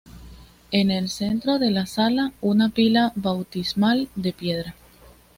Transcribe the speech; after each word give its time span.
En 0.71 0.89
el 0.89 1.09
centro 1.09 1.59
de 1.59 1.69
la 1.69 1.85
sala, 1.85 2.33
una 2.41 2.69
pila 2.69 3.11
bautismal 3.15 4.09
de 4.15 4.33
piedra. 4.33 4.73